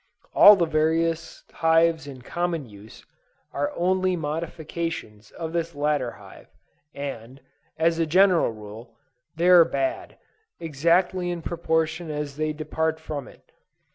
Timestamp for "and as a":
6.95-8.07